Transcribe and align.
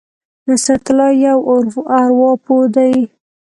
نصرت 0.47 0.85
الله 0.91 1.09
یو 1.27 1.39
ارواپوه 1.99 2.65
دی. 2.75 2.93